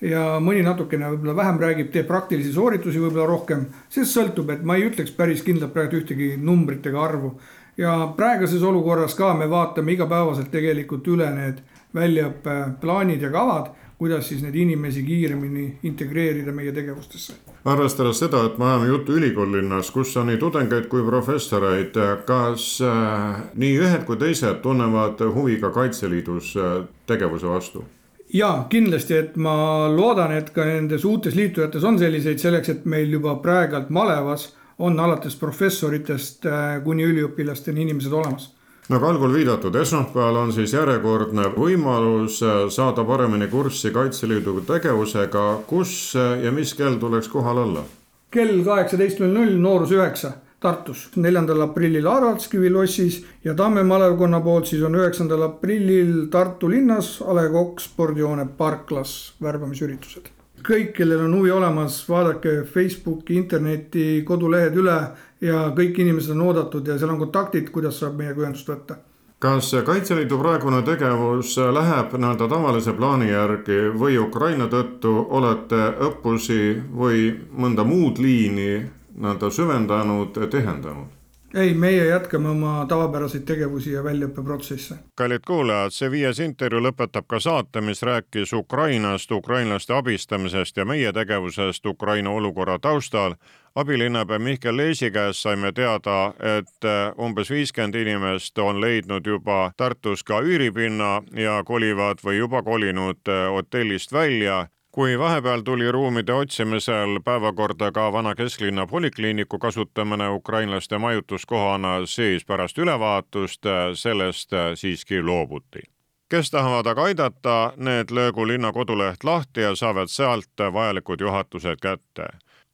[0.00, 3.66] ja mõni natukene võib-olla vähem räägib, teeb praktilisi sooritusi võib-olla rohkem.
[3.88, 7.34] see sõltub, et ma ei ütleks päris kindlalt praegu ühtegi numbrit ega arvu.
[7.76, 11.60] ja praeguses olukorras ka me vaatame igapäevaselt tegelikult üle need
[11.94, 13.70] väljaõppeplaanid ja kavad,
[14.00, 17.34] kuidas siis neid inimesi kiiremini integreerida meie tegevustesse.
[17.64, 23.42] arvestades seda, et me ajame juttu ülikoolilinnas, kus on nii tudengeid kui professoreid, kas äh,
[23.54, 27.84] nii ühed kui teised tunnevad huvi ka Kaitseliidus äh, tegevuse vastu?
[28.32, 33.12] ja kindlasti, et ma loodan, et ka nendes uutes liitujates on selliseid selleks, et meil
[33.12, 38.48] juba praegult malevas on alates professoritest äh, kuni üliõpilasteni inimesed olemas
[38.90, 46.16] nagu algul viidatud, esmaspäeval on siis järjekordne võimalus äh, saada paremini kurssi Kaitseliidu tegevusega, kus
[46.18, 47.86] äh, ja mis kell tuleks kohal olla?
[48.30, 54.68] kell kaheksateist null null, Noorus üheksa Tartus, neljandal aprillil Aralskivi lossis ja Tamme malevkonna poolt
[54.68, 60.28] siis on üheksandal aprillil Tartu linnas A Le Coq spordihoone parklas värbamisüritused.
[60.60, 64.98] Kõik, kellel on huvi olemas, vaadake Facebooki, interneti, kodulehed üle
[65.40, 68.96] ja kõik inimesed on oodatud ja seal on kontaktid, kuidas saab meiega ühendust võtta.
[69.40, 77.30] kas Kaitseliidu praegune tegevus läheb nii-öelda tavalise plaani järgi või Ukraina tõttu olete õppusi või
[77.52, 78.84] mõnda muud liini
[79.16, 81.19] nii-öelda süvendanud, tihendanud?
[81.54, 84.94] Ei, meie jätkame oma tavapäraseid tegevusi ja väljaõppeprotsesse.
[85.14, 91.12] kallid kuulajad, see viies intervjuu lõpetab ka saate, mis rääkis Ukrainast, ukrainlaste abistamisest ja meie
[91.12, 93.34] tegevusest Ukraina olukorra taustal.
[93.74, 96.88] abilinnapea Mihkel Leesi käest saime teada, et
[97.18, 103.20] umbes viiskümmend inimest on leidnud juba Tartus ka üüripinna ja kolivad või juba kolinud
[103.50, 104.66] hotellist välja
[105.00, 112.78] kui vahepeal tuli ruumide otsimisel päevakorda ka vana kesklinna polikliiniku kasutamine ukrainlaste majutuskohana, siis pärast
[112.78, 115.80] ülevaatust sellest siiski loobuti.
[116.28, 122.28] kes tahavad aga aidata, need löögu linna koduleht lahti ja saavad sealt vajalikud juhatused kätte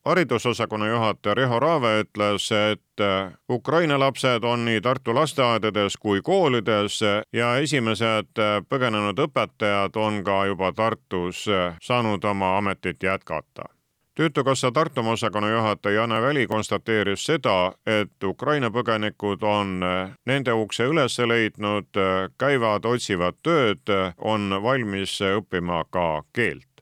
[0.06, 7.00] haridusosakonna juhataja Riho Raave ütles, et äh, Ukraina lapsed on nii Tartu lasteaedades kui koolides
[7.32, 13.66] ja esimesed äh, põgenenud õpetajad on ka juba Tartus äh, saanud oma ametit jätkata.
[14.14, 19.82] Töötukassa Tartumaa osakonna juhataja Jane Väli konstateeris seda, et Ukraina põgenikud on
[20.26, 21.90] nende ukse üles leidnud,
[22.38, 26.75] käivad, otsivad tööd, on valmis õppima ka keelt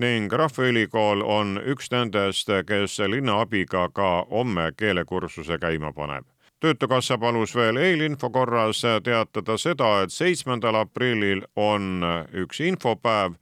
[0.00, 6.24] ning Rahvaülikool on üks nendest, kes linna abiga ka homme keelekursuse käima paneb.
[6.60, 13.36] Töötukassa palus veel eelinfo korras teatada seda, et seitsmendal aprillil on üks infopäev,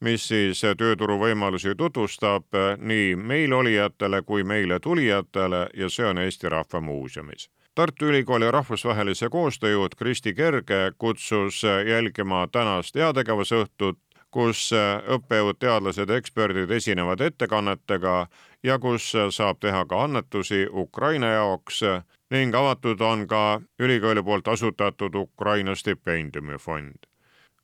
[0.00, 6.80] mis siis tööturuvõimalusi tutvustab nii meil olijatele kui meile tulijatele ja see on Eesti Rahva
[6.80, 7.50] Muuseumis.
[7.74, 13.98] Tartu Ülikooli rahvusvahelise koostöö juht Kristi Kerge kutsus jälgima tänast heategevusõhtut,
[14.30, 14.70] kus
[15.16, 18.26] õppejõud, teadlased, eksperdid esinevad ettekannetega
[18.62, 21.82] ja kus saab teha ka annetusi Ukraina jaoks
[22.30, 27.06] ning avatud on ka ülikooli poolt asutatud Ukraina stipendiumifond.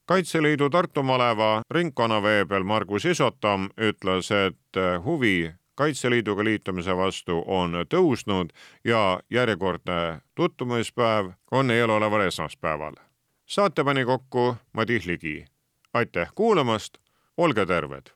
[0.06, 8.52] kaitseliidu Tartu maleva ringkonnaveebel Margus Isotam ütles, et huvi Kaitseliiduga liitumise vastu on tõusnud
[8.84, 12.94] ja järjekordne tutvumispäev on eeloleval esmaspäeval.
[13.46, 15.44] saate pani kokku Madis Ligi.
[15.96, 16.98] Aitäh kuulamast,
[17.36, 18.06] olge terved!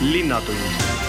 [0.00, 1.07] linnatund